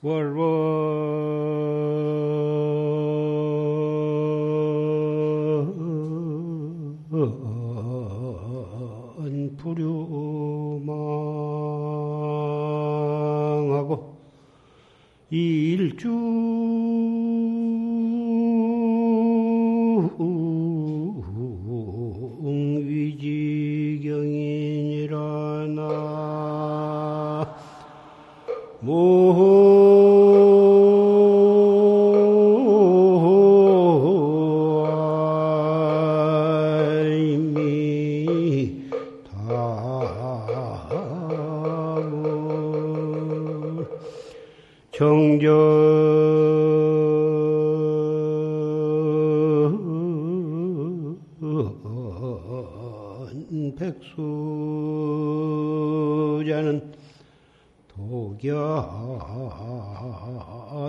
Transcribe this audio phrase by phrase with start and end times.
[0.00, 1.07] 월원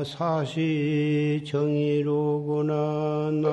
[0.05, 3.49] 사시 정의로구나 나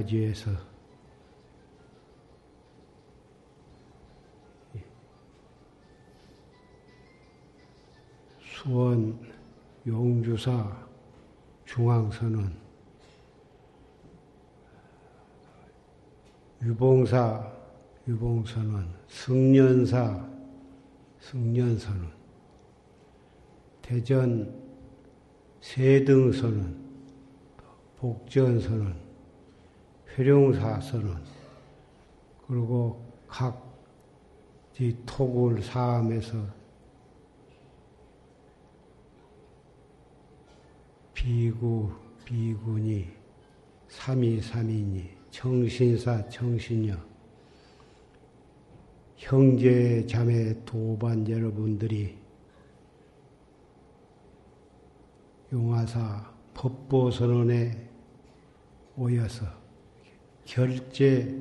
[0.00, 0.50] 맞이해서.
[8.40, 9.18] 수원
[9.86, 10.86] 용주사
[11.64, 12.54] 중앙선언
[16.62, 17.50] 유봉사
[18.06, 20.28] 유봉선언 승년사
[21.20, 22.12] 승년선언
[23.80, 24.54] 대전
[25.60, 26.80] 세등선언
[27.96, 29.09] 복전선언,
[30.18, 31.22] 회룡사 선언,
[32.46, 33.70] 그리고 각
[35.04, 36.38] 토굴 사암에서
[41.12, 41.92] 비구,
[42.24, 43.08] 비군이,
[43.88, 46.96] 삼이, 삼인이, 정신사, 정신녀,
[49.16, 52.16] 형제, 자매, 도반 여러분들이
[55.52, 57.86] 용화사 법보선언에
[58.96, 59.59] 오여서
[60.50, 61.32] 결제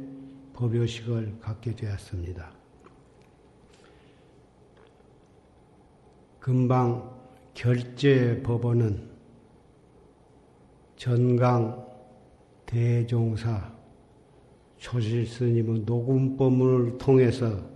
[0.54, 2.52] 법요식을 갖게 되었습니다.
[6.40, 7.20] 금방
[7.56, 9.10] 결제 법원은
[10.96, 11.88] 전강
[12.68, 13.74] 대종사
[14.78, 17.68] 초실스님의 녹음법문을 통해서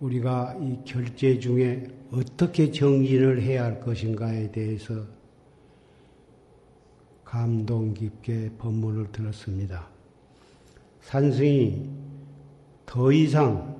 [0.00, 4.94] 우리가 이 결제 중에 어떻게 정진을 해야 할 것인가에 대해서
[7.24, 9.88] 감동 깊게 법문을 들었습니다.
[11.00, 11.90] 산승이
[12.86, 13.76] 더 이상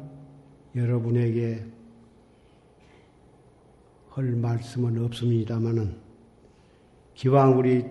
[0.74, 1.64] 여러분에게
[4.10, 5.96] 할 말씀은 없습니다마는
[7.14, 7.84] 기왕 우리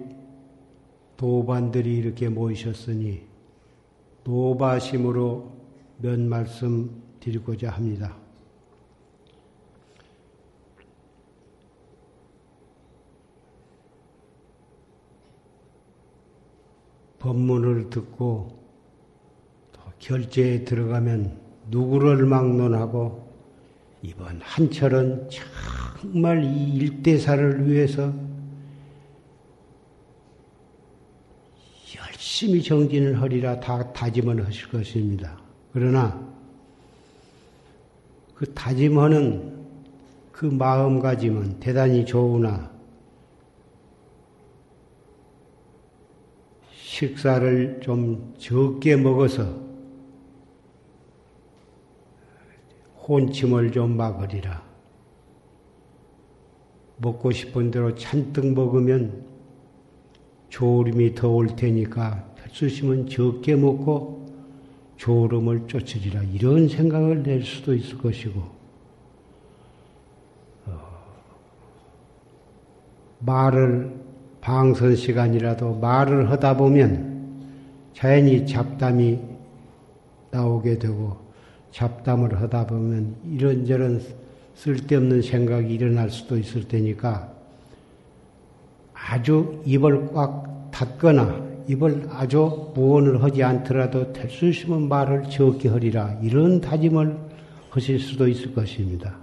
[1.15, 3.23] 도반들이 이렇게 모이셨으니
[4.23, 5.51] 노바심으로
[5.99, 8.15] 몇 말씀 드리고자 합니다.
[17.19, 18.57] 법문을 듣고
[19.99, 23.27] 결제에 들어가면 누구를 막론하고
[24.03, 25.29] 이번 한철은
[25.99, 28.13] 정말 이 일대사를 위해서
[31.97, 35.37] 열심히 정진을 하리라 다 다짐을 하실 것입니다.
[35.73, 36.36] 그러나
[38.37, 39.65] 그 다짐하는
[40.31, 42.71] 그 마음가짐은 대단히 좋으나
[46.71, 49.59] 식사를 좀 적게 먹어서
[53.07, 54.63] 혼침을 좀 막으리라.
[56.97, 59.25] 먹고 싶은 대로 잔뜩 먹으면
[60.49, 64.16] 조림이 더 올 테니까 별수심은 적게 먹고
[64.97, 66.23] 졸음을 쫓으리라.
[66.23, 68.41] 이런 생각을 낼 수도 있을 것이고
[70.65, 70.79] 어,
[73.19, 73.91] 말을
[74.41, 77.17] 방선 시간이라도 말을 하다 보면
[77.93, 79.19] 자연히 잡담이
[80.31, 81.17] 나오게 되고
[81.71, 84.01] 잡담을 하다 보면 이런저런
[84.55, 87.31] 쓸데없는 생각이 일어날 수도 있을 테니까
[88.93, 96.61] 아주 입을 꽉 닫거나 입을 아주 무언을 하지 않더라도 될수 있으면 말을 적게 하리라 이런
[96.61, 97.17] 다짐을
[97.69, 99.17] 하실 수도 있을 것입니다.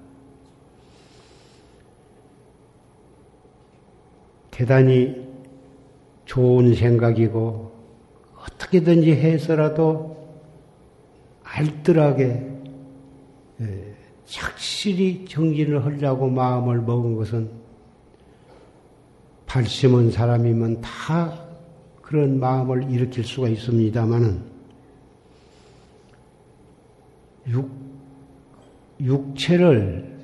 [4.50, 5.24] 대단히
[6.26, 7.72] 좋은 생각이고
[8.36, 10.14] 어떻게든지 해서라도
[11.42, 12.54] 알뜰하게
[13.60, 13.94] 예,
[14.26, 17.50] 착실히 정진을 하려고 마음을 먹은 것은
[19.46, 21.43] 발심은 사람이면 다
[22.04, 24.42] 그런 마음을 일으킬 수가 있습니다만은
[27.48, 27.70] 육,
[29.00, 30.14] 육체를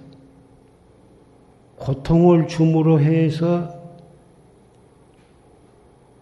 [1.77, 3.81] 고통을 줌으로 해서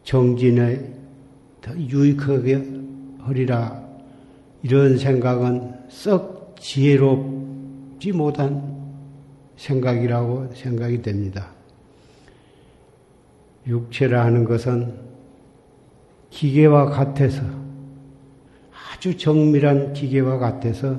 [0.05, 0.93] 정진에
[1.61, 2.65] 더 유익하게
[3.19, 3.85] 하리라
[4.63, 8.79] 이런 생각은 썩 지혜롭지 못한
[9.57, 11.51] 생각이라고 생각이 됩니다.
[13.67, 15.08] 육체라 하는 것은
[16.31, 17.43] 기계와 같아서
[18.93, 20.99] 아주 정밀한 기계와 같아서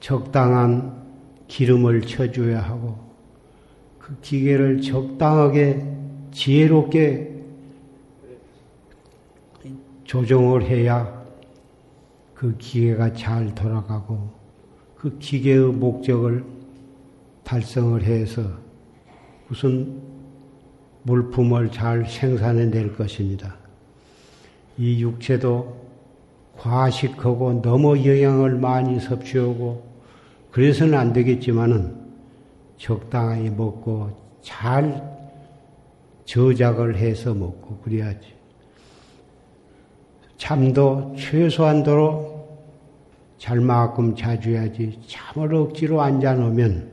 [0.00, 1.04] 적당한
[1.48, 2.98] 기름을 쳐줘야 하고
[3.98, 5.84] 그 기계를 적당하게
[6.30, 7.34] 지혜롭게
[10.04, 11.24] 조정을 해야
[12.34, 14.30] 그 기계가 잘 돌아가고
[14.94, 16.44] 그 기계의 목적을
[17.42, 18.42] 달성을 해서
[19.48, 20.00] 무슨
[21.06, 23.54] 물품을 잘 생산해 낼 것입니다.
[24.76, 25.86] 이 육체도
[26.58, 29.86] 과식하고 너무 영양을 많이 섭취하고
[30.50, 31.94] 그래서는 안 되겠지만은
[32.76, 34.10] 적당히 먹고
[34.42, 35.16] 잘
[36.24, 38.34] 저작을 해서 먹고 그래야지.
[40.36, 42.48] 잠도 최소한도로
[43.38, 45.00] 잘만큼 자줘야지.
[45.06, 46.90] 잠을 억지로 앉아 놓으면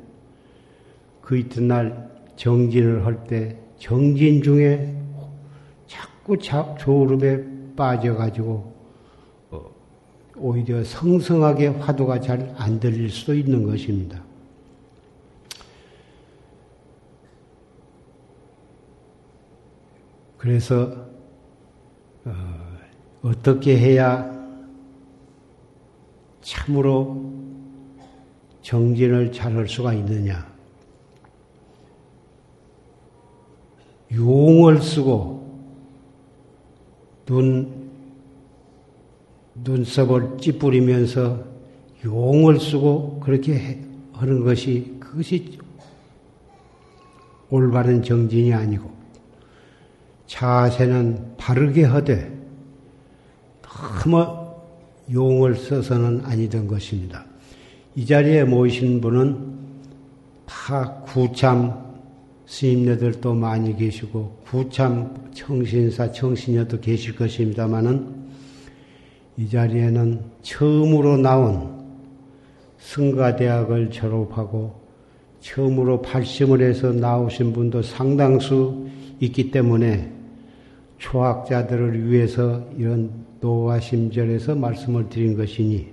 [1.22, 4.96] 그 이튿날 정진을 할 때 정진 중에
[5.88, 8.74] 자꾸 졸음에 빠져가지고
[9.52, 9.72] 어,
[10.38, 14.24] 오히려 성성하게 화두가 잘 안 들릴 수도 있는 것입니다.
[20.38, 20.96] 그래서
[22.24, 24.32] 어, 떻게 해야
[26.40, 27.34] 참으로
[28.62, 30.53] 정진을 잘 할 수가 있느냐?
[34.16, 35.44] 용을 쓰고
[37.26, 37.84] 눈
[39.56, 41.44] 눈썹을 찌푸리면서
[42.04, 43.80] 용을 쓰고 그렇게
[44.14, 45.60] 하는 것이 그것이
[47.50, 48.92] 올바른 정진이 아니고
[50.26, 52.34] 자세는 바르게 하되
[53.62, 54.44] 너무
[55.12, 57.26] 용을 써서는 아니던 것입니다.
[57.96, 59.54] 이 자리에 모이신 분은
[60.46, 61.83] 다 구참
[62.54, 68.14] 스님네들도 많이 계시고 구참 청신사 청신녀도 계실 것입니다마는
[69.38, 71.84] 이 자리에는 처음으로 나온
[72.78, 74.80] 승가대학을 졸업하고
[75.40, 78.88] 처음으로 발심을 해서 나오신 분도 상당수
[79.20, 80.12] 있기 때문에
[81.00, 85.88] 초학자들을 위해서 이런 노화심절에서 말씀을 드린 것이니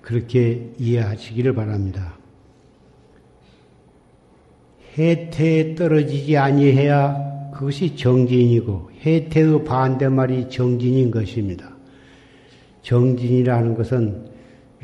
[0.00, 2.21] 그렇게 이해하시기를 바랍니다.
[4.96, 11.72] 해태에 떨어지지 아니해야 그것이 정진이고 해태의 반대말이 정진인 것입니다.
[12.82, 14.26] 정진이라는 것은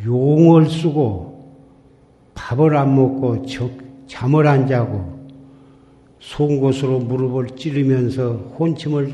[0.05, 1.39] 용을 쓰고
[2.35, 3.45] 밥을 안 먹고
[4.07, 5.19] 잠을 안 자고
[6.21, 9.13] 송곳으로 무릎을 찌르면서 혼침을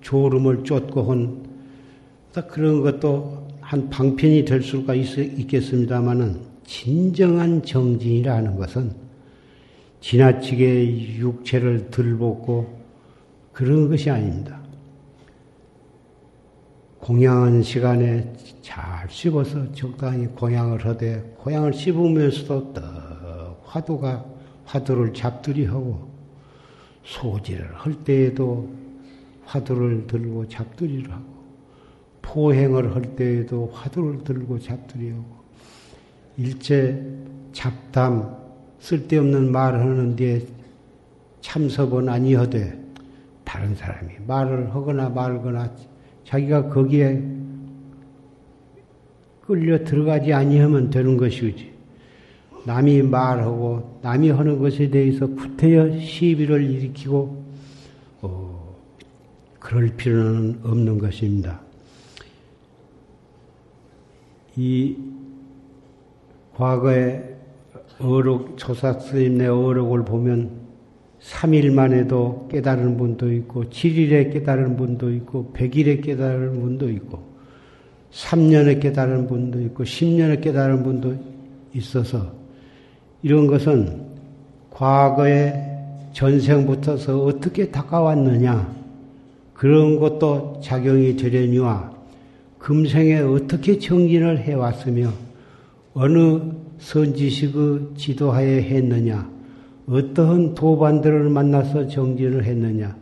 [0.00, 1.46] 졸음을 쫓고 한
[2.48, 9.05] 그런 것도 한 방편이 될 수가 있, 있겠습니다만은 진정한 정진이라는 것은
[10.00, 12.80] 지나치게 육체를 들볶고
[13.52, 14.60] 그런 것이 아닙니다.
[16.98, 24.24] 공양한 시간에 잘 씹어서 적당히 공양을 하되 공양을 씹으면서도 떡 화두가
[24.64, 26.10] 화두를 잡들이하고
[27.04, 28.68] 소지를 할 때에도
[29.44, 31.36] 화두를 들고 잡들이를 하고
[32.22, 35.36] 포행을 할 때에도 화두를 들고 잡들이하고
[36.36, 37.00] 일체
[37.52, 38.45] 잡담
[38.80, 40.46] 쓸데없는 말을 하는데
[41.40, 42.78] 참석은 아니어되
[43.44, 45.70] 다른 사람이 말을 하거나 말거나
[46.24, 47.22] 자기가 거기에
[49.46, 51.72] 끌려 들어가지 아니하면 되는 것이지.
[52.64, 57.44] 남이 말하고 남이 하는 것에 대해서 구태여 시비를 일으키고
[58.22, 58.76] 어,
[59.60, 61.60] 그럴 필요는 없는 것입니다.
[64.56, 64.96] 이
[66.56, 67.35] 과거에
[67.98, 70.50] 어록, 조사 스님네 어록을 보면
[71.20, 77.22] 3일 만에도 깨달은 분도 있고, 7일에 깨달은 분도 있고, 100일에 깨달은 분도 있고,
[78.12, 81.14] 3년에 깨달은 분도 있고, 10년에 깨달은 분도
[81.74, 82.32] 있어서,
[83.22, 84.02] 이런 것은
[84.70, 85.54] 과거에
[86.12, 88.76] 전생부터서 어떻게 다가왔느냐,
[89.54, 91.92] 그런 것도 작용이 되려니와,
[92.58, 95.10] 금생에 어떻게 정진을 해왔으며,
[95.94, 96.40] 어느
[96.78, 99.30] 선지식의 지도하에 했느냐,
[99.88, 102.96] 어떠한 도반들을 만나서 정진을 했느냐,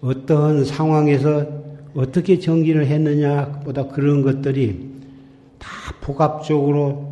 [0.00, 1.46] 어떠한 상황에서
[1.94, 4.88] 어떻게 정진을 했느냐보다 그런 것들이
[5.58, 5.68] 다
[6.00, 7.08] 복합적으로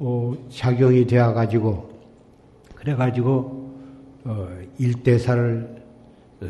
[0.00, 1.88] 어, 작용이 되어 가지고
[2.74, 3.72] 그래 가지고
[4.24, 4.48] 어,
[4.78, 5.82] 일대사를
[6.40, 6.46] 어,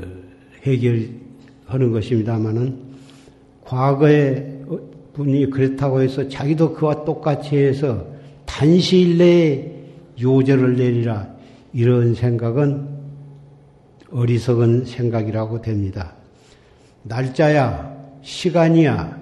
[0.62, 2.94] 해결하는 것입니다만은
[3.64, 4.54] 과거에
[5.12, 8.13] 분이 그렇다고 해서 자기도 그와 똑같이 해서
[8.54, 9.72] 단시일 내에
[10.20, 11.26] 요절을 내리라
[11.72, 12.88] 이런 생각은
[14.12, 16.12] 어리석은 생각이라고 됩니다.
[17.02, 19.18] 날짜야, 시간이야,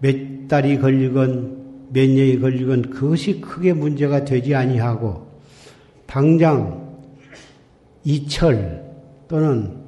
[0.00, 5.26] 몇 달이 걸리건 몇 년이 걸리건 그것이 크게 문제가 되지 아니하고
[6.04, 6.94] 당장
[8.04, 8.84] 이철
[9.28, 9.78] 또는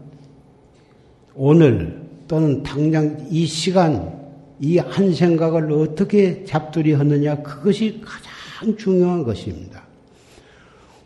[1.35, 4.19] 오늘 또는 당장 이 시간
[4.59, 8.40] 이 한 생각을 어떻게 잡들이 하느냐 그것이 가장
[8.77, 9.83] 중요한 것입니다.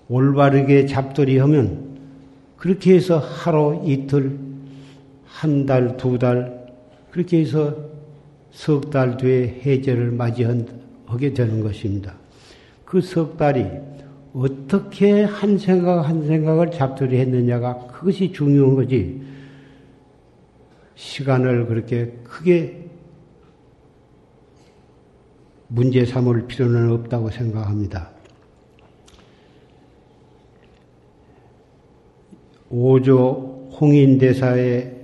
[0.08, 1.98] 올바르게 잡돌이 하면
[2.56, 4.38] 그렇게 해서 하루, 이틀,
[5.26, 6.66] 한 달, 두 달,
[7.10, 7.76] 그렇게 해서
[8.50, 12.14] 석 달 뒤에 해제를 맞이하게 되는 것입니다.
[12.84, 13.66] 그 석 달이
[14.32, 19.22] 어떻게 한 생각 한 생각을 잡돌이 했느냐가 그것이 중요한 거지.
[20.94, 22.83] 시간을 그렇게 크게
[25.68, 28.10] 문제 삼을 필요는 없다고 생각합니다.
[32.70, 34.94] 오조 홍인대사의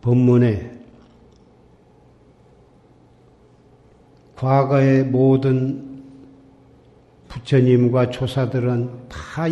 [0.00, 0.78] 법문에
[4.36, 6.02] 과거의 모든
[7.26, 9.46] 부처님과 조사들은 다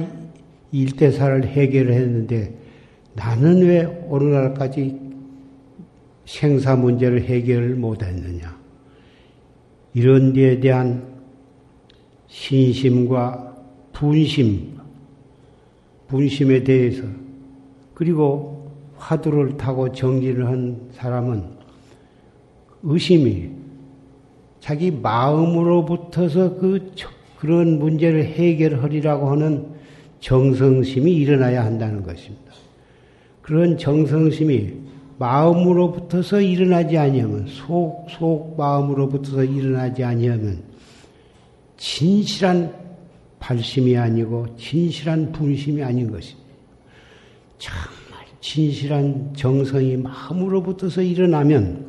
[0.71, 2.55] 일대사를 해결했는데
[3.15, 5.06] 나는 왜 오늘날까지
[6.27, 8.55] 생사 문제를 해결을 못했느냐.
[9.95, 11.15] 이런 데에 대한
[12.27, 13.57] 신심과
[13.93, 14.77] 분심,
[16.09, 17.05] 분심에 대해서
[17.95, 21.45] 그리고 화두를 타고 정진을 한 사람은
[22.83, 23.51] 의심이
[24.61, 26.93] 자기 마음으로부터서 그
[27.39, 29.67] 그런 문제를 해결하리라고 하는
[30.21, 32.53] 정성심이 일어나야 한다는 것입니다.
[33.43, 34.86] 그런 정성심이
[35.19, 40.63] 마음으로부터서 일어나지 아니하면 속, 속 마음으로부터서 일어나지 아니하면
[41.77, 42.75] 진실한
[43.39, 46.47] 발심이 아니고 진실한 분심이 아닌 것입니다.
[47.59, 51.87] 정말 진실한 정성이 마음으로부터서 일어나면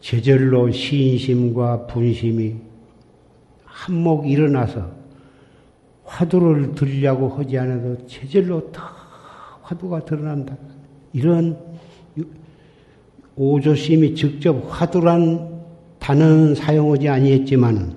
[0.00, 2.56] 제절로 시인심과 분심이
[3.64, 4.90] 한몫 일어나서
[6.04, 8.82] 화두를 들려고 하지 않아도 제절로 다
[9.62, 10.56] 화두가 드러난다.
[11.12, 11.58] 이런
[13.36, 15.62] 오조심이 직접 화두란
[15.98, 17.96] 단어는 사용하지 아니했지만은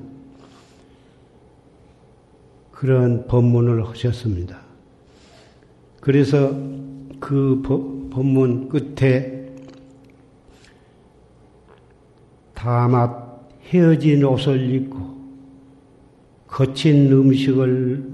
[2.72, 4.60] 그런 법문을 하셨습니다.
[6.02, 6.52] 그래서
[7.20, 7.62] 그
[8.12, 9.50] 법문 끝에
[12.54, 15.16] 다맛 헤어진 옷을 입고
[16.48, 18.12] 거친 음식을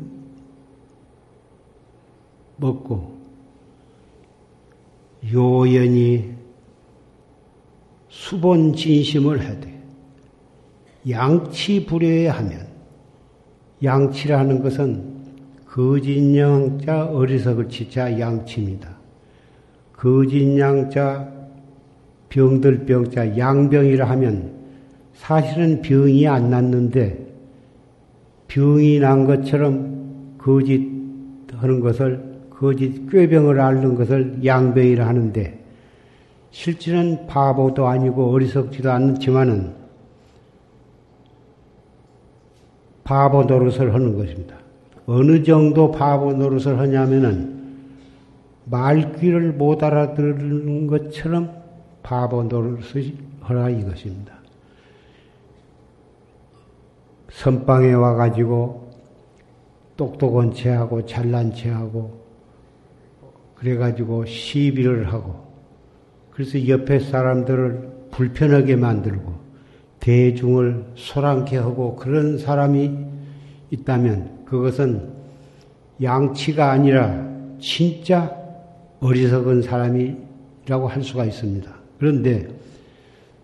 [2.58, 3.11] 먹고
[5.34, 6.34] 요연히
[8.10, 9.82] 수본 진심을 하되
[11.10, 12.68] 양치 불여야 하면
[13.84, 15.12] 양치라는 것은
[15.66, 18.90] 거짓양자 어리석을 치자 양치입니다.
[19.94, 21.32] 거짓양자
[22.30, 24.54] 병들 병자 양병이라 하면
[25.14, 27.28] 사실은 병이 안 났는데
[28.48, 30.90] 병이 난 것처럼 거짓
[31.54, 32.31] 하는 것을
[32.62, 35.60] 거짓 꾀병을 앓는 것을 양병이라 하는데
[36.52, 39.74] 실제는 바보도 아니고 어리석지도 않지만은
[43.04, 44.58] 바보 노릇을 하는 것입니다.
[45.08, 47.60] 어느 정도 바보 노릇을 하냐면은
[48.66, 51.64] 말귀를 못 알아듣는 것처럼
[52.04, 54.36] 바보 노릇을 하라 이것입니다.
[57.32, 58.92] 선방에 와가지고
[59.98, 62.21] 똑똑한 체하고 잘난 체하고
[63.62, 65.36] 그래가지고 시비를 하고
[66.32, 69.40] 그래서 옆에 사람들을 불편하게 만들고
[70.00, 72.92] 대중을 소란케 하고 그런 사람이
[73.70, 75.12] 있다면 그것은
[76.02, 77.24] 양치가 아니라
[77.60, 78.36] 진짜
[79.00, 81.72] 어리석은 사람이라고 할 수가 있습니다.
[82.00, 82.48] 그런데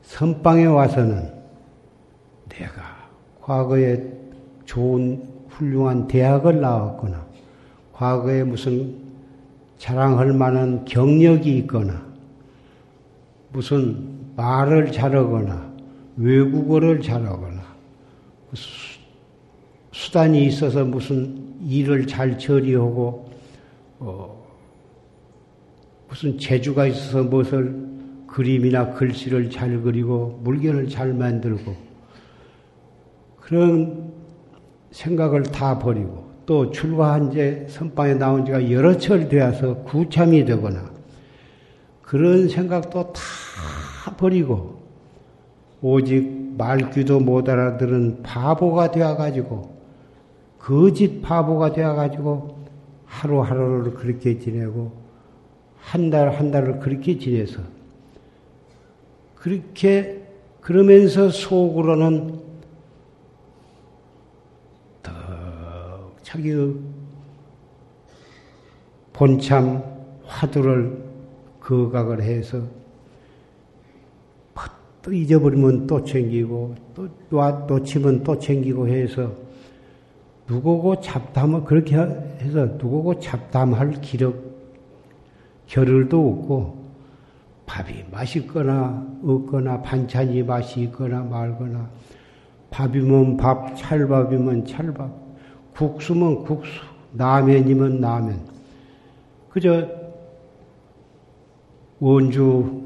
[0.02, 1.32] 선방에 와서는
[2.50, 2.82] 내가
[3.40, 4.04] 과거에
[4.66, 7.24] 좋은 훌륭한 대학을 나왔거나
[7.94, 9.07] 과거에 무슨
[9.77, 12.05] 자랑할 만한 경력이 있거나
[13.51, 15.74] 무슨 말을 잘하거나
[16.17, 17.62] 외국어를 잘하거나
[19.91, 23.29] 수단이 있어서 무슨 일을 잘 처리하고
[24.00, 24.48] 어,
[26.07, 27.88] 무슨 재주가 있어서 무엇을
[28.27, 31.75] 그림이나 글씨를 잘 그리고 물건을 잘 만들고
[33.39, 34.13] 그런
[34.91, 40.89] 생각을 다 버리고 또 출가한 지 선방에 나온 지가 여러 철 되어서 구참이 되거나
[42.01, 44.82] 그런 생각도 다 버리고
[45.82, 49.77] 오직 말귀도 못 알아들은 바보가 되어가지고
[50.58, 52.66] 거짓 바보가 되어가지고
[53.06, 54.92] 하루하루를 그렇게 지내고
[55.80, 57.62] 한 달 한 달을 그렇게 지내서
[59.36, 60.24] 그렇게
[60.62, 62.47] 그러면서 속으로는
[66.27, 66.75] 자기의
[69.13, 69.81] 본참
[70.25, 71.01] 화두를
[71.62, 72.62] 거각을 해서
[75.01, 77.07] 또 잊어버리면 또 챙기고 또
[77.65, 79.31] 놓치면 또 챙기고 해서
[80.50, 84.36] 누구고 잡담을 그렇게 해서 누구고 잡담할 기력
[85.67, 86.88] 겨를도 없고
[87.65, 91.89] 밥이 맛있거나 없거나 반찬이 맛이 있거나 말거나
[92.69, 95.26] 밥이면 밥, 찰밥이면 찰밥,
[95.77, 96.72] 국수면 국수,
[97.13, 98.41] 라면이면 라면.
[99.50, 99.88] 그저
[102.00, 102.83] 원주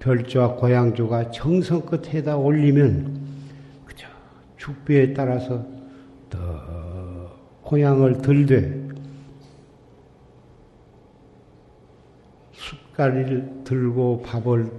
[0.00, 3.20] 별조와 고향조가 정성껏 해다 올리면
[3.84, 4.06] 그저
[4.56, 5.64] 죽비에 따라서
[6.28, 6.38] 더
[7.62, 8.88] 고향을 들되
[12.52, 14.70] 숟가리를 들고 밥을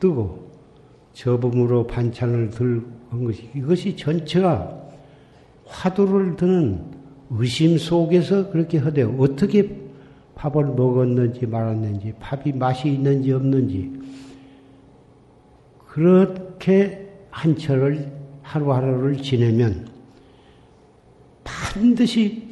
[0.00, 0.50] 뜨고
[1.12, 2.86] 저음으로 반찬을 들은
[3.24, 4.81] 것이 이것이 전체가
[5.72, 6.84] 화두를 드는
[7.30, 9.80] 의심 속에서 그렇게 하되 어떻게
[10.34, 13.92] 밥을 먹었는지 말았는지 밥이 맛이 있는지 없는지.
[15.86, 18.10] 그렇게 한 철을
[18.42, 19.88] 하루하루를 지내면
[21.44, 22.48] 반드시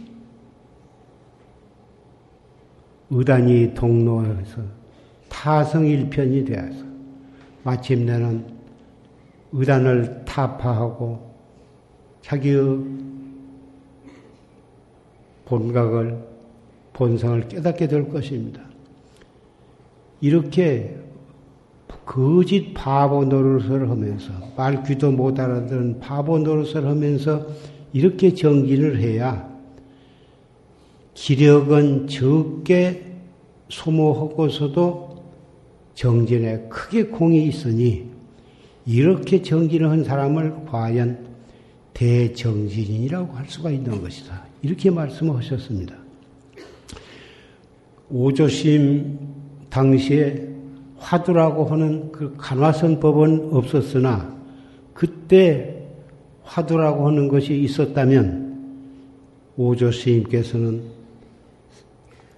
[3.11, 4.63] 의단이 동로에서
[5.29, 6.85] 타성일편이 되어서
[7.65, 8.47] 마침내는
[9.53, 11.31] 의단을 타파하고
[12.23, 13.10] 자기의
[15.51, 16.17] 본각을
[16.93, 18.63] 본성을 깨닫게 될 것입니다.
[20.21, 20.97] 이렇게
[22.07, 27.47] 거짓 바보 노릇을 하면서 말 귀도 못 알아듣는 바보 노릇을 하면서
[27.93, 29.51] 이렇게 정진을 해야
[31.15, 33.07] 기력은 적게
[33.69, 35.25] 소모하고서도
[35.95, 38.09] 정진에 크게 공이 있으니
[38.87, 41.29] 이렇게 정진을 한 사람을 과연
[41.93, 44.50] 대정진이라고 할 수가 있는 것이다.
[44.63, 45.95] 이렇게 말씀하셨습니다.
[48.11, 49.19] 오조심
[49.71, 50.49] 당시에
[50.99, 54.37] 화두라고 하는 그 간화선법은 없었으나
[54.93, 55.87] 그때
[56.43, 58.51] 화두라고 하는 것이 있었다면
[59.57, 60.83] 오조 스님께서는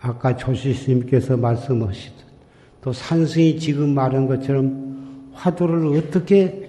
[0.00, 2.12] 아까 조시 스님께서 말씀하시듯
[2.82, 6.61] 또 산승이 지금 말한 것처럼 화두를 어떻게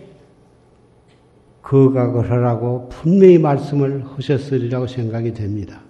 [1.63, 5.82] 거각을 하라고 분명히 말씀을 하셨으리라고 생각이 됩니다.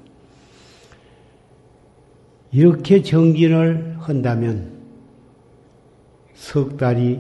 [2.51, 4.71] 이렇게 정진을 한다면
[6.35, 7.19] 석 달이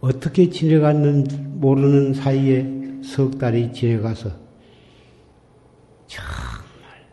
[0.00, 4.30] 어떻게 지내갔는지 모르는 사이에 석 달이 지내가서
[6.08, 7.06] 정말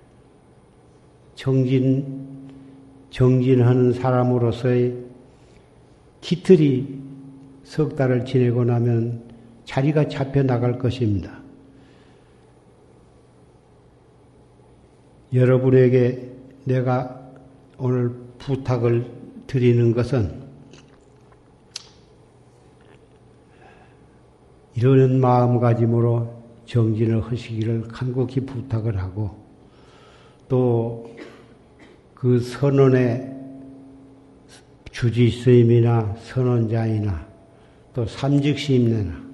[1.36, 2.50] 정진,
[3.12, 4.96] 정진하는 사람으로서의
[6.22, 7.00] 기틀이
[7.64, 9.27] 석 달을 지내고 나면
[9.68, 11.40] 자리가 잡혀 나갈 것입니다.
[15.32, 16.32] 여러분에게
[16.64, 17.22] 내가
[17.78, 19.12] 오늘 부탁을
[19.46, 20.48] 드리는 것은
[24.74, 29.38] 이러는 마음가짐으로 정진을 하시기를 간곡히 부탁을 하고
[30.50, 31.08] 또
[32.20, 33.32] 그 선언의
[34.92, 37.28] 주지 스님이나 선언자이나
[37.94, 39.27] 또 삼직시임내나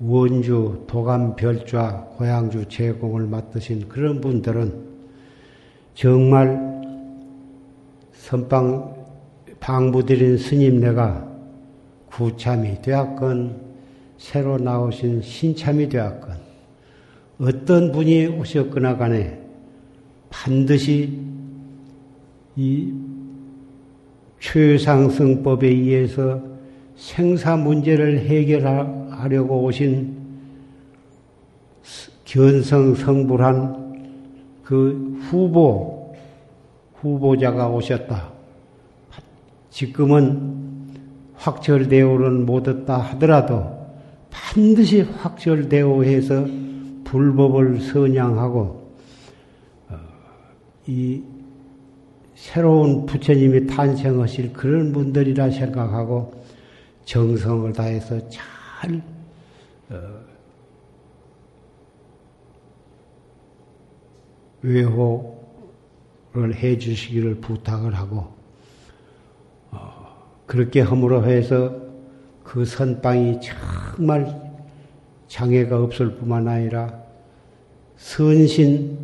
[0.00, 4.86] 원주 도감 별좌 고향주 제공을 맡으신 그런 분들은
[5.94, 6.76] 정말
[8.12, 8.94] 선방
[9.58, 11.26] 방부드린 스님네가
[12.10, 13.60] 구참이 되었건
[14.18, 16.36] 새로 나오신 신참이 되었건
[17.40, 19.40] 어떤 분이 오셨거나 간에
[20.30, 21.18] 반드시
[22.56, 22.92] 이
[24.40, 26.42] 최상승법에 의해서
[26.96, 28.66] 생사 문제를 해결
[29.16, 30.16] 하려고 오신
[32.24, 33.86] 견성성불한
[34.62, 36.14] 그 후보,
[36.94, 38.32] 후보자가 오셨다.
[39.70, 40.66] 지금은
[41.34, 43.76] 확철대오는 못했다 하더라도
[44.30, 46.46] 반드시 확철대오해서
[47.04, 48.92] 불법을 선양하고
[49.88, 49.98] 어,
[50.86, 51.22] 이
[52.34, 56.32] 새로운 부처님이 탄생하실 그런 분들이라 생각하고
[57.04, 58.55] 정성을 다해서 잘
[59.90, 60.26] 어,
[64.62, 68.26] 외호를 해 주시기를 부탁을 하고
[69.70, 71.86] 어, 그렇게 함으로 해서
[72.42, 74.46] 그 선방이 정말
[75.28, 77.06] 장애가 없을 뿐만 아니라
[77.96, 78.98] 선신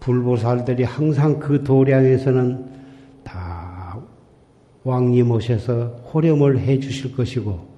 [0.00, 2.72] 불보살들이 항상 그 도량에서는
[3.22, 4.00] 다
[4.84, 7.71] 왕님 오셔서 호렴을 해 주실 것이고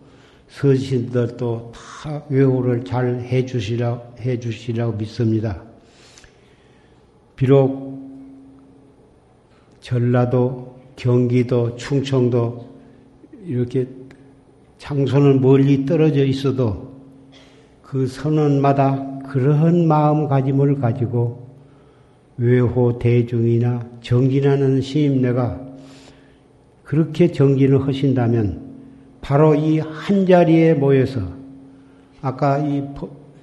[0.54, 5.62] 선신들도 다 외호를 잘 해 주시라 해 주시라고 믿습니다.
[7.34, 7.98] 비록
[9.80, 12.72] 전라도, 경기도, 충청도
[13.44, 13.88] 이렇게
[14.78, 16.94] 장소는 멀리 떨어져 있어도
[17.82, 21.48] 그 선언마다 그러한 마음가짐을 가지고
[22.36, 25.60] 외호 대중이나 정진하는 시임내가
[26.84, 28.73] 그렇게 정진을 하신다면
[29.24, 31.20] 바로 이 한 자리에 모여서
[32.20, 32.82] 아까 이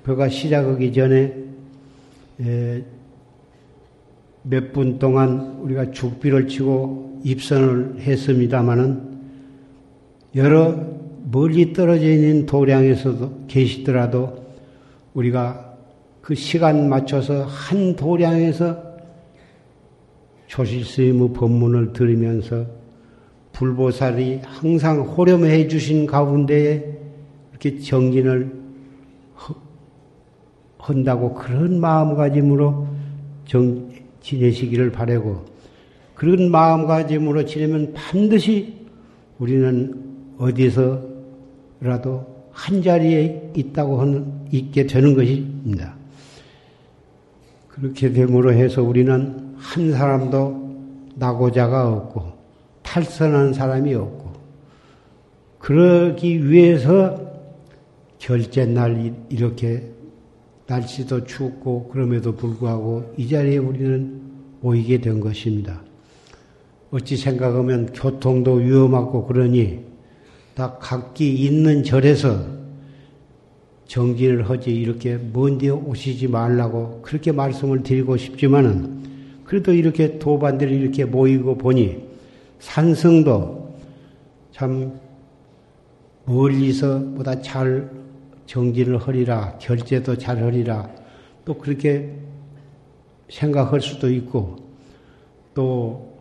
[0.04, 1.34] 표가 시작하기 전에
[4.44, 9.10] 몇 분 동안 우리가 죽비를 치고 입선을 했습니다마는
[10.36, 10.76] 여러
[11.32, 14.46] 멀리 떨어져 있는 도량에서도 계시더라도
[15.16, 15.78] 우리가
[16.22, 18.92] 그 시간 맞춰서 한 도량에서
[20.46, 22.66] 조실스님의 법문을 들으면서
[23.62, 26.84] 불보살이 항상 호렴해 주신 가운데에
[27.52, 28.60] 이렇게 정진을
[30.80, 32.88] 한다고 그런 마음가짐으로
[33.46, 35.46] 정, 지내시기를 바라고
[36.16, 38.88] 그런 마음가짐으로 지내면 반드시
[39.38, 39.94] 우리는
[40.40, 45.94] 어디서라도 한 자리에 있다고 하는, 있게 되는 것입니다.
[47.68, 50.72] 그렇게 됨으로 해서 우리는 한 사람도
[51.16, 52.41] 나고자가 없고
[52.92, 54.34] 탈선한 사람이 없고
[55.60, 57.18] 그러기 위해서
[58.20, 59.90] 결제 날 이렇게
[60.68, 64.22] 날씨도 춥고 그럼에도 불구하고 이 자리에 우리는
[64.60, 65.82] 모이게 된 것입니다.
[66.92, 69.86] 어찌 생각하면 교통도 위험하고 그러니
[70.54, 72.44] 다 각기 있는 절에서
[73.88, 79.02] 정진을 하지 이렇게 먼데 오시지 말라고 그렇게 말씀을 드리고 싶지만은
[79.46, 82.11] 그래도 이렇게 도반들이 이렇게 모이고 보니
[82.62, 83.76] 산성도
[84.52, 85.00] 참
[86.26, 87.90] 멀리서 보다 잘
[88.46, 90.88] 정진을 하리라 결제도 잘 하리라
[91.44, 92.14] 또 그렇게
[93.30, 94.58] 생각할 수도 있고
[95.56, 96.16] 또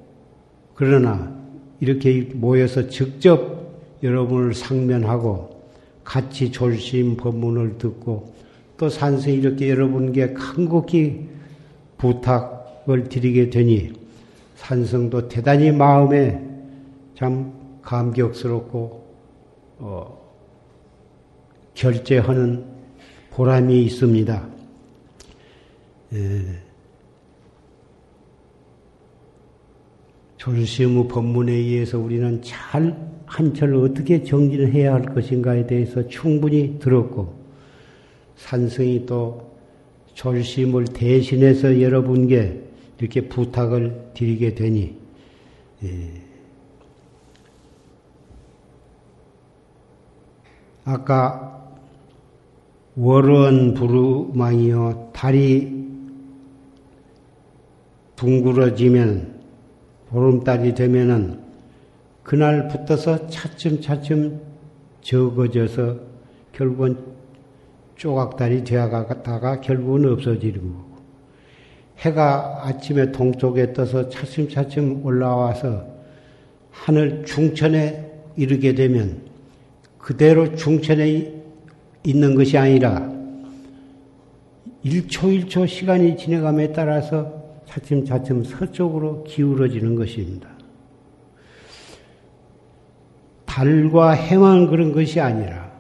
[0.75, 1.39] 그러나
[1.79, 3.61] 이렇게 모여서 직접
[4.03, 5.61] 여러분을 상면하고
[6.03, 8.33] 같이 졸심 법문을 듣고
[8.79, 11.29] 또 산세 이렇게 여러분께 간곡히
[11.99, 14.00] 부탁을 드리게 되니
[14.61, 16.39] 산성도 대단히 마음에
[17.15, 19.05] 참 감격스럽고
[19.79, 20.21] 어,
[21.75, 22.65] 결제하는
[23.31, 24.49] 보람이 있습니다.
[26.13, 26.43] 예.
[30.37, 37.35] 졸시의 법문에 의해서 우리는 잘 한철 어떻게 정진을 해야 할 것인가에 대해서 충분히 들었고
[38.37, 39.51] 산성이 또
[40.15, 42.70] 졸심을 대신해서 여러분께
[43.01, 44.99] 이렇게 부탁을 드리게 되니
[45.85, 46.13] 예.
[50.85, 51.73] 아까
[52.97, 55.81] 월원 부르망이요 달이
[58.17, 59.41] 둥그러지면
[60.09, 61.41] 보름달이 되면은
[62.23, 64.43] 그날 붙어서 차츰차츰
[65.01, 66.01] 적어져서
[66.53, 66.99] 결국은
[67.97, 70.90] 조각달이 되어가다가 결국은 없어지는 거고
[72.01, 75.87] 해가 아침에 동쪽에 떠서 차츰차츰 올라와서
[76.71, 79.23] 하늘 중천에 이르게 되면
[79.99, 81.35] 그대로 중천에
[82.05, 83.11] 있는 것이 아니라
[84.85, 90.49] 1초 1초 시간이 지나감에 따라서 차츰차츰 서쪽으로 기울어지는 것입니다.
[93.45, 95.71] 달과 해만 그런 것이 아니라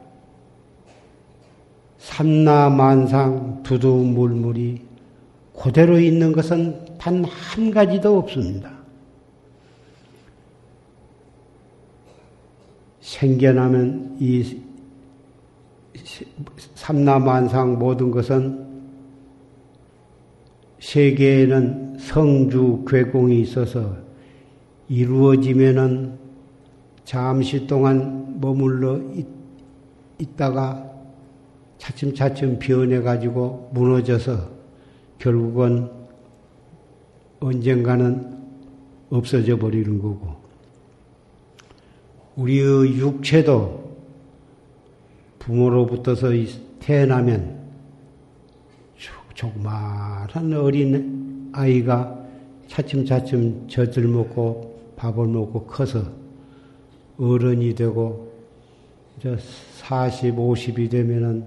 [1.98, 4.89] 삼나만상 두두물물이
[5.60, 8.70] 그대로 있는 것은 단 한 가지도 없습니다.
[13.00, 14.62] 생겨나면 이
[16.74, 18.70] 삼나만상 모든 것은
[20.78, 23.96] 세계에는 성주 괴공이 있어서
[24.88, 26.18] 이루어지면은
[27.04, 29.26] 잠시 동안 머물러 있,
[30.18, 30.88] 있다가
[31.76, 34.59] 차츰차츰 변해가지고 무너져서
[35.20, 35.90] 결국은
[37.40, 38.38] 언젠가는
[39.10, 40.40] 없어져 버리는 거고
[42.36, 43.98] 우리의 육체도
[45.38, 46.28] 부모로부터서
[46.80, 47.60] 태어나면
[49.34, 52.18] 조그마한 어린 아이가
[52.68, 56.02] 차츰차츰 젖을 먹고 밥을 먹고 커서
[57.18, 58.32] 어른이 되고
[59.18, 59.36] 이제
[59.78, 61.44] 40, 50이 되면은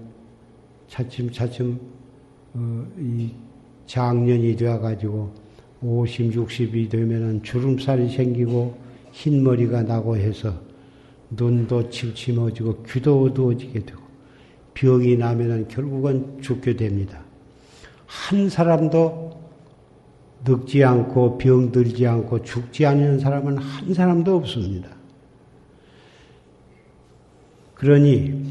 [0.88, 1.80] 차츰차츰
[2.54, 3.32] 어, 이
[3.86, 5.32] 장년이 되어 가지고
[5.80, 8.76] 50, 60이 되면은 주름살이 생기고
[9.12, 10.54] 흰머리가 나고 해서
[11.30, 14.02] 눈도 침침해지고 귀도 어두워지게 되고
[14.74, 17.20] 병이 나면은 결국은 죽게 됩니다.
[18.06, 19.34] 한 사람도
[20.44, 24.88] 늙지 않고 병들지 않고 죽지 않는 사람은 한 사람도 없습니다.
[27.74, 28.44] 그러니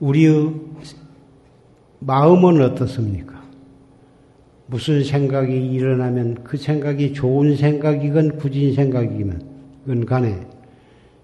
[0.00, 0.54] 우리의
[2.00, 3.35] 마음은 어떻습니까?
[4.68, 10.46] 무슨 생각이 일어나면 그 생각이 좋은 생각이건 굳은 생각이건 간에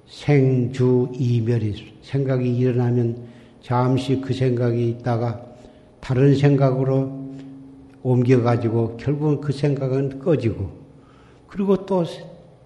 [0.06, 3.16] 생주 이멸이 생각이 일어나면
[3.60, 5.44] 잠시 그 생각이 있다가
[6.00, 7.22] 다른 생각으로
[8.02, 10.70] 옮겨가지고 결국은 그 생각은 꺼지고
[11.48, 12.04] 그리고 또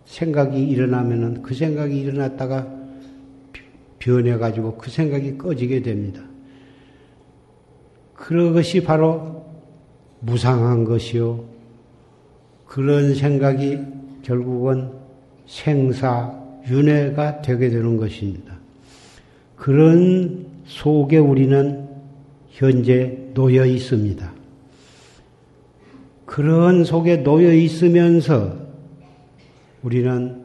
[0.04, 2.66] 생각이 일어나면은 그 생각이 일어났다가
[3.98, 6.22] 변해가지고 그 생각이 꺼지게 됩니다.
[8.14, 9.36] 그것이 바로
[10.26, 11.44] 무상한 것이요.
[12.66, 13.78] 그런 생각이
[14.22, 14.90] 결국은
[15.46, 16.34] 생사,
[16.68, 18.58] 윤회가 되게 되는 것입니다.
[19.54, 21.88] 그런 속에 우리는
[22.50, 24.32] 현재 놓여 있습니다.
[26.24, 28.56] 그런 속에 놓여 있으면서
[29.82, 30.44] 우리는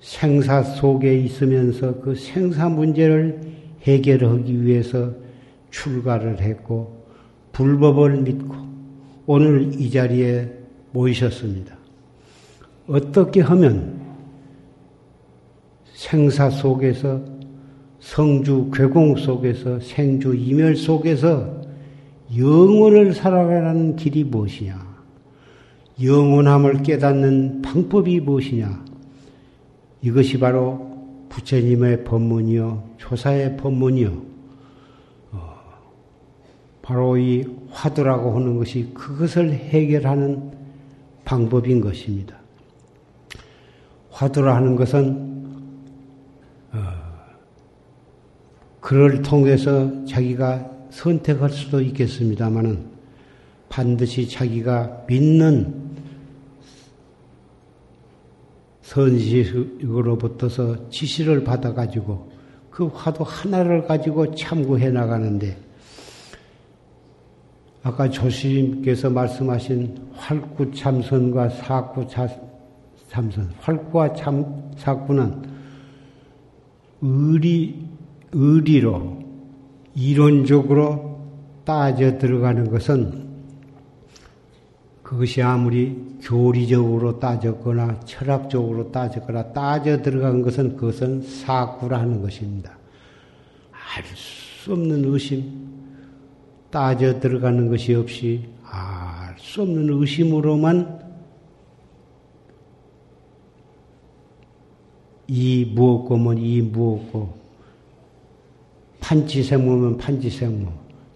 [0.00, 3.40] 생사 속에 있으면서 그 생사 문제를
[3.82, 5.12] 해결하기 위해서
[5.70, 6.97] 출가를 했고
[7.58, 8.54] 불법을 믿고
[9.26, 10.48] 오늘 이 자리에
[10.92, 11.76] 모이셨습니다.
[12.86, 14.00] 어떻게 하면
[15.92, 17.20] 생사 속에서
[17.98, 21.60] 성주 괴공 속에서 생주 이멸 속에서
[22.36, 24.78] 영혼을 살아가는 길이 무엇이냐?
[26.00, 28.84] 영원함을 깨닫는 방법이 무엇이냐?
[30.02, 34.27] 이것이 바로 부처님의 법문이요, 조사의 법문이요.
[36.88, 40.52] 어, 바로 이 화두라고 하는 것이 그것을 해결하는
[41.24, 42.38] 방법인 것입니다.
[44.10, 45.28] 화두라 하는 것은
[48.80, 52.86] 그를 통해서 자기가 선택할 수도 있겠습니다만은
[53.68, 55.88] 반드시 자기가 믿는
[58.80, 62.32] 선식으로부터서 지시를 받아가지고
[62.70, 65.67] 그 화두 하나를 가지고 참고해 나가는데
[67.82, 72.06] 아까 조시님께서 말씀하신 활구 참선과 사구
[73.08, 75.42] 참선, 활구와 참, 사구는
[77.00, 77.86] 의리,
[78.32, 79.22] 의리로
[79.94, 81.20] 이론적으로
[81.64, 83.28] 따져 들어가는 것은
[85.02, 92.72] 그것이 아무리 교리적으로 따졌거나 철학적으로 따졌거나 따져 들어간 것은 그것은 사구라는 것입니다.
[93.72, 95.67] 알 수 없는 의심,
[96.70, 101.08] 따져 들어가는 것이 없이 알 수 없는 의심으로만
[105.28, 107.38] 이 무엇고면 이 무엇고
[109.00, 110.70] 판치생모면 판치생모,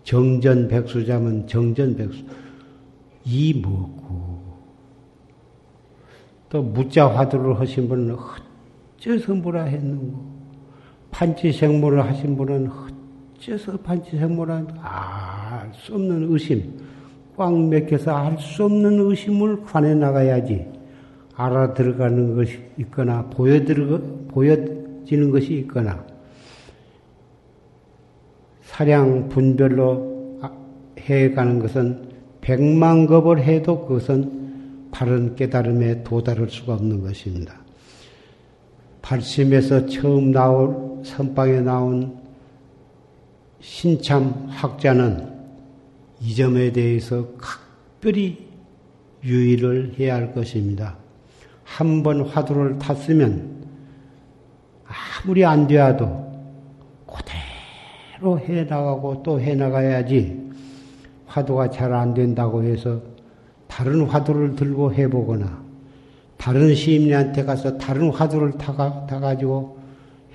[0.04, 2.24] 정전백수자면 정전백수.
[3.24, 4.42] 이 뭐고.
[6.48, 8.16] 또 무자화두를 하신 분은
[8.96, 10.24] 어째서 뭐라 했는고.
[11.10, 12.70] 판치생모를 하신 분은
[13.36, 14.64] 어째서 판치생모라
[15.60, 16.80] 알수 없는 의심.
[17.36, 20.66] 꽉 맥혀서 알수 없는 의심을 관해 나가야지.
[21.34, 26.04] 알아 들어가는 것이 있거나 보여 들어, 보여지는 것이 있거나
[28.60, 30.40] 사량 분별로
[30.98, 32.10] 해가는 것은
[32.40, 37.54] 백만 겁을 해도 그것은 바른 깨달음에 도달할 수가 없는 것입니다.
[39.00, 42.16] 발심에서 처음 나올 선방에 나온
[43.60, 45.41] 신참 학자는
[46.22, 48.48] 이 점에 대해서 각별히
[49.24, 50.96] 유의를 해야 할 것입니다.
[51.64, 53.66] 한 번 화두를 탔으면
[55.24, 56.06] 아무리 안 되어도
[57.06, 60.50] 그대로 해 나가고 또 해 나가야지
[61.26, 63.00] 화두가 잘 안 된다고 해서
[63.68, 65.62] 다른 화두를 들고 해보거나
[66.36, 69.78] 다른 시인한테 가서 다른 화두를 타가, 타가지고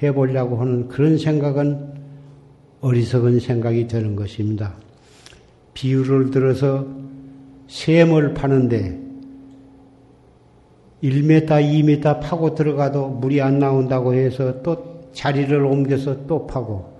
[0.01, 1.93] 해보려고 하는 그런 생각은
[2.81, 4.73] 어리석은 생각이 되는 것입니다.
[5.77, 6.87] 비유를 들어서
[7.67, 8.99] 샘을 파는데
[11.03, 16.97] 1m, 2m 파고 들어가도 물이 안 나온다고 해서 또 자리를 옮겨서 또 파고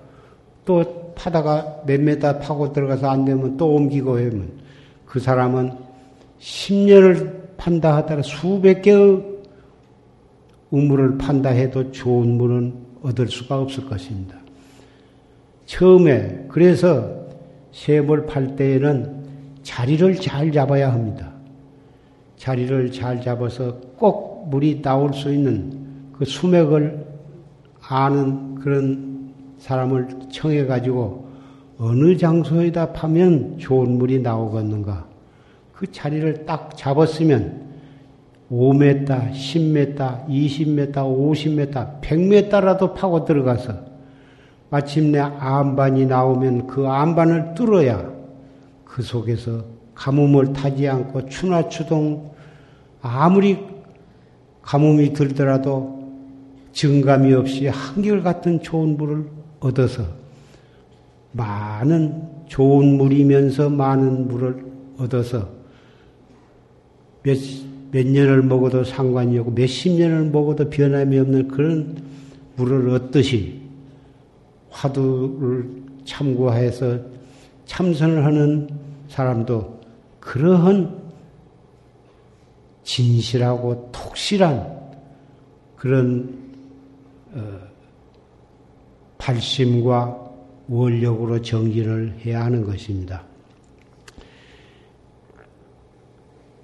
[0.63, 4.51] 또 파다가 몇 메다 파고 들어가서 안 되면 또 옮기고 하면
[5.07, 5.71] 그 사람은
[6.39, 9.23] 10년을 판다 하더라 수백 개의
[10.69, 14.37] 우물을 판다 해도 좋은 물은 얻을 수가 없을 것입니다.
[15.65, 17.26] 처음에 그래서
[17.77, 19.27] 샘을 팔 때에는
[19.61, 21.31] 자리를 잘 잡아야 합니다.
[22.37, 27.05] 자리를 잘 잡아서 꼭 물이 나올 수 있는 그 수맥을
[27.87, 31.27] 아는 그런 사람을 청해 가지고
[31.77, 35.05] 어느 장소에다 파면 좋은 물이 나오겠는가.
[35.73, 37.67] 그 자리를 딱 잡았으면
[38.51, 43.96] 5m, 10m, 20m, 50m, 100m라도 파고 들어가서
[44.69, 48.11] 마침내 암반이 나오면 그 암반을 뚫어야
[48.83, 49.63] 그 속에서
[49.95, 52.31] 가뭄을 타지 않고 추나 추동
[53.01, 53.57] 아무리
[54.61, 55.97] 가뭄이 들더라도
[56.73, 59.25] 증감이 없이 한결같은 좋은 물을
[59.59, 60.03] 얻어서
[61.31, 64.65] 많은 좋은 물이면서 많은 물을
[64.97, 65.49] 얻어서
[67.23, 67.37] 몇,
[67.91, 71.97] 몇 년을 먹어도 상관이 없고 몇십 년을 먹어도 변함이 없는 그런
[72.55, 73.56] 물을 얻듯이
[74.77, 76.99] 화두를 참고해서
[77.65, 78.69] 참선을 하는
[79.09, 79.81] 사람도
[80.19, 80.95] 그러한
[82.83, 84.77] 진실하고 톡실한
[85.75, 86.53] 그런
[87.33, 87.59] 어,
[89.17, 90.25] 발심과
[90.69, 93.23] 원력으로 정진을 해야 하는 것입니다.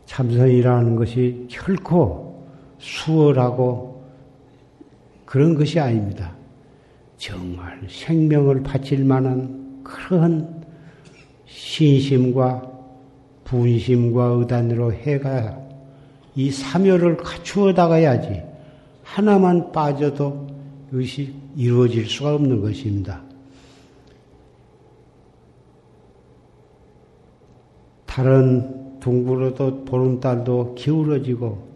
[0.06, 2.46] 참선이라는 것이 결코
[2.78, 4.04] 수월하고
[5.26, 6.43] 그런 것이 아닙니다.
[7.24, 10.62] 정말 생명을 바칠 만한 그런
[11.46, 12.70] 신심과
[13.46, 15.58] 분심과 의단으로 해가
[16.36, 18.44] 이 사묘를 갖추어 나가야지
[19.04, 20.48] 하나만 빠져도
[20.92, 23.22] 이것이 이루어질 수가 없는 것입니다.
[28.06, 31.70] 다른 동부로도 보름달도 기울어지고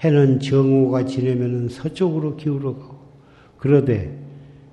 [0.00, 2.96] 해는 정오가 지내면 서쪽으로 기울어가고
[3.58, 4.27] 그러되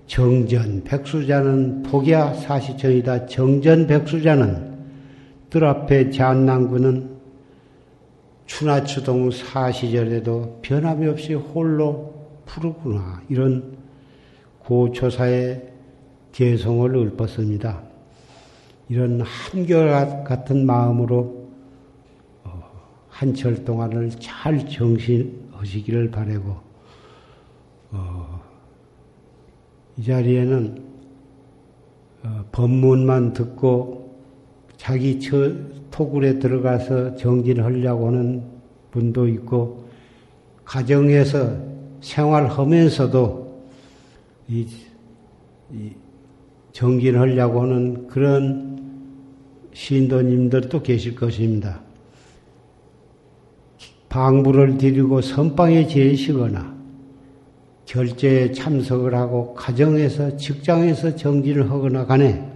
[0.08, 3.26] 정전 백수자는 복야 사시천이다.
[3.26, 4.76] 정전 백수자는
[5.50, 7.16] 뜰 앞에 잔난구는
[8.46, 12.14] 추나추동 사시절에도 변함이 없이 홀로
[12.46, 13.22] 푸르구나.
[13.30, 13.78] 이런
[14.60, 15.74] 고초사의
[16.32, 17.82] 개성을 읊었습니다.
[18.90, 21.50] 이런 한결같은 마음으로
[22.44, 22.62] 어,
[23.10, 26.58] 한철 동안을 잘 정신하시기를 바라고
[27.92, 28.25] 어,
[29.98, 30.84] 이 자리에는
[32.24, 34.16] 어, 법문만 듣고
[34.78, 35.52] 자기 처,
[35.92, 38.44] 토굴에 들어가서 정진하려고 하는
[38.92, 39.86] 분도 있고
[40.66, 41.58] 가정에서
[42.02, 43.64] 생활하면서도
[44.50, 44.68] 이,
[45.72, 45.92] 이
[46.72, 48.76] 정진하려고 하는 그런
[49.74, 51.82] 신도님들도 계실 것입니다.
[54.10, 56.75] 방부를 드리고 선방에 지내시거나
[57.86, 62.52] 결제에 참석을 하고 가정에서 직장에서 정진을 하거나 간에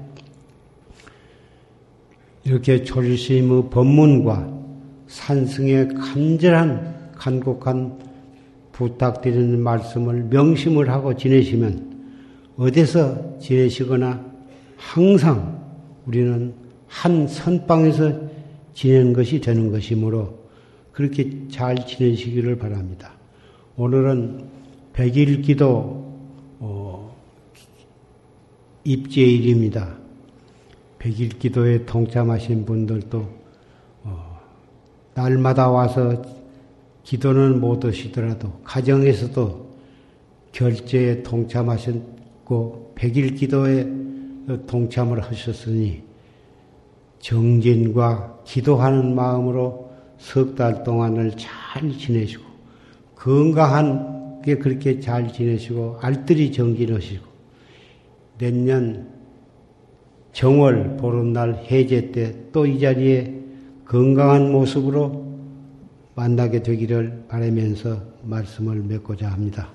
[2.43, 4.59] 이렇게 졸심의 법문과
[5.07, 7.99] 산승의 간절한 간곡한
[8.71, 11.89] 부탁드리는 말씀을 명심을 하고 지내시면
[12.57, 14.25] 어디서 지내시거나
[14.77, 15.59] 항상
[16.05, 16.53] 우리는
[16.87, 18.19] 한 선방에서
[18.73, 20.39] 지내는 것이 되는 것이므로
[20.91, 23.13] 그렇게 잘 지내시기를 바랍니다.
[23.75, 24.58] 오늘은
[24.99, 26.13] 백일 기도
[26.59, 27.15] 어,
[28.83, 29.95] 입제일입니다.
[30.97, 33.25] 백일 기도에 동참하신 분들도
[34.03, 34.39] 어,
[35.13, 36.21] 날마다 와서
[37.05, 39.69] 기도는 못 하시더라도 가정에서도
[40.51, 43.87] 결제에 동참하셨고 백일 기도에
[44.67, 46.03] 동참을 하셨으니
[47.19, 52.43] 정진과 기도하는 마음으로 석 달 동안을 잘 지내시고
[53.15, 57.25] 건강한 그렇게 잘 지내시고 알뜰히 정진하시고
[58.37, 59.09] 내년
[60.33, 63.33] 정월 보름날 해제 때 또 이 자리에
[63.85, 65.27] 건강한 모습으로
[66.15, 69.69] 만나게 되기를 바라면서 말씀을 맺고자 합니다.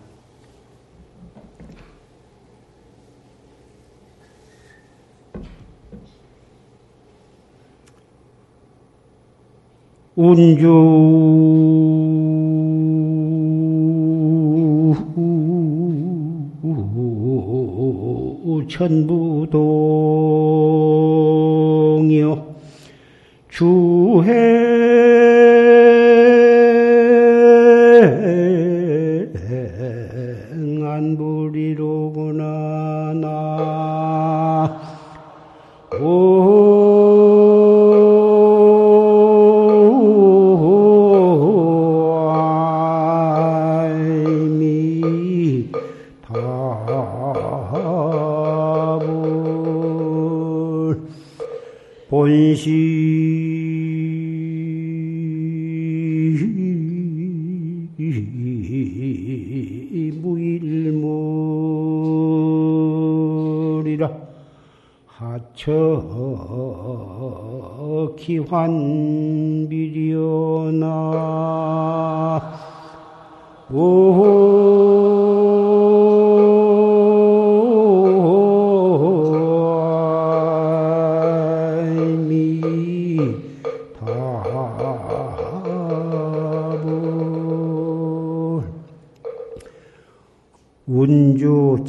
[10.17, 10.65] 운주
[18.75, 19.55] 천부동이요.
[23.49, 24.54] 주해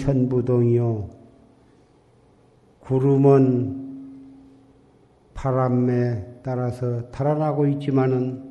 [0.05, 1.09] 천부동이요
[2.81, 3.85] 구름은
[5.33, 8.43] 바람에 따라서 달아나고 있지만은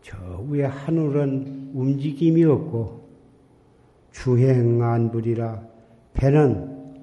[0.00, 0.16] 저
[0.48, 3.08] 위에 하늘은 움직임이 없고
[4.12, 5.62] 주행안 불이라
[6.14, 6.94] 배는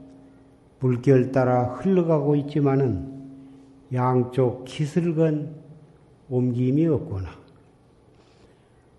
[0.79, 3.19] 물결 따라 흘러가고 있지만은
[3.93, 5.55] 양쪽 기슬건
[6.29, 7.29] 옮김이 없구나.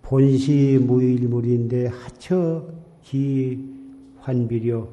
[0.01, 2.67] 본시 무일물인데 하처
[3.01, 3.70] 기
[4.21, 4.87] 환비려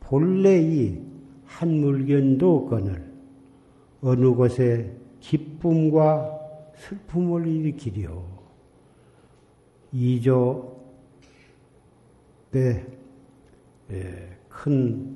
[0.00, 1.14] 본래 이
[1.46, 3.12] 한 물견도 없거늘
[4.02, 8.22] 어느 곳에 기쁨과 슬픔을 일으키려
[9.92, 10.74] 이조
[13.88, 15.14] 때큰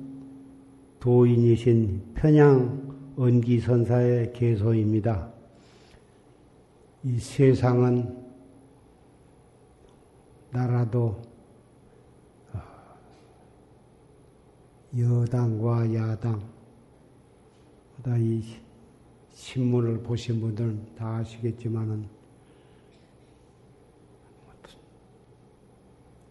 [0.99, 5.31] 도인이신 편양 언기선사의 개소입니다.
[7.03, 8.17] 이 세상은
[10.51, 11.21] 나라도
[14.99, 16.41] 여당과 야당,
[18.17, 18.43] 이
[19.31, 22.07] 신문을 보신 분들은 다 아시겠지만은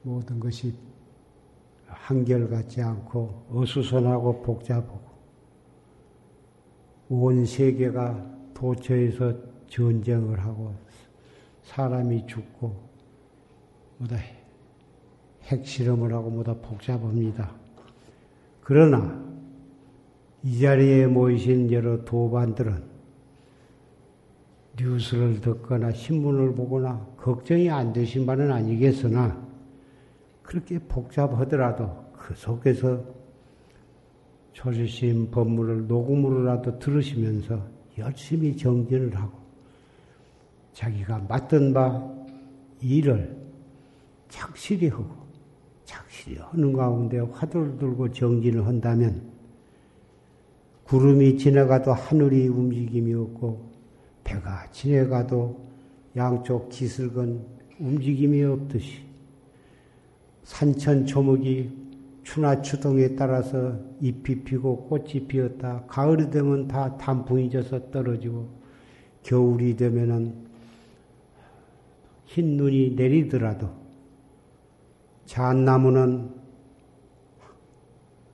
[0.02, 0.74] 모든 것이
[1.86, 5.00] 한결같지 않고 어수선하고 복잡하고
[7.10, 9.34] 온 세계가 도처에서
[9.68, 10.74] 전쟁을 하고
[11.62, 12.74] 사람이 죽고
[13.98, 14.16] 뭐다
[15.44, 17.57] 핵실험을 하고 뭐다 복잡합니다.
[18.68, 19.18] 그러나
[20.42, 22.84] 이 자리에 모이신 여러 도반들은
[24.78, 29.42] 뉴스를 듣거나 신문을 보거나 걱정이 안 되신 바는 아니겠으나
[30.42, 33.02] 그렇게 복잡하더라도 그 속에서
[34.52, 37.66] 조주심 법문을 녹음으로라도 들으시면서
[37.96, 39.38] 열심히 정진을 하고
[40.74, 42.06] 자기가 맡은 바
[42.82, 43.34] 일을
[44.28, 45.27] 착실히 하고
[46.36, 49.22] 하는 가운데 화두를 들고 정진을 한다면
[50.84, 53.68] 구름이 지나가도 하늘이 움직임이 없고
[54.24, 55.68] 배가 지내가도
[56.16, 57.44] 양쪽 기슬건
[57.78, 59.02] 움직임이 없듯이
[60.44, 61.70] 산천 초목이
[62.22, 65.84] 추나 추동에 따라서 잎이 피고 꽃이 피었다.
[65.86, 68.48] 가을이 되면 다 단풍이 져서 떨어지고
[69.22, 70.34] 겨울이 되면은
[72.26, 73.87] 흰 눈이 내리더라도
[75.28, 76.30] 잣나무는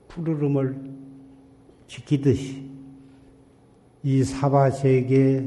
[0.07, 0.79] 푸르름을
[1.87, 2.71] 지키듯이
[4.01, 5.45] 이 사바세계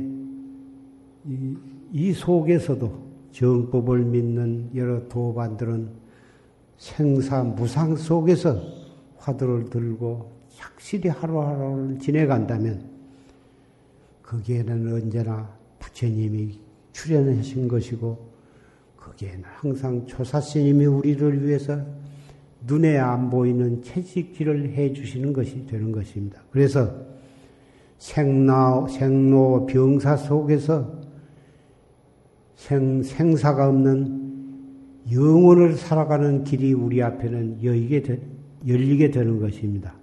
[1.24, 1.57] 이,
[1.92, 5.88] 이 속에서도 정법을 믿는 여러 도반들은
[6.76, 8.61] 생사 무상 속에서
[9.16, 12.84] 화두를 들고 착실히 하루하루를 지내간다면
[14.22, 16.61] 거기에는 언제나 부처님이
[16.92, 18.28] 출연하신 것이고
[19.09, 21.81] 거기에는 항상 조사스님이 우리를 위해서
[22.67, 26.43] 눈에 안 보이는 채식기를 해 주시는 것이 되는 것입니다.
[26.51, 26.93] 그래서
[27.99, 31.01] 생로, 생로 병사 속에서
[32.57, 34.29] 생, 생사가 없는
[35.13, 38.21] 영혼을 살아가는 길이 우리 앞에는 열리게, 되,
[38.67, 39.95] 열리게 되는 것입니다.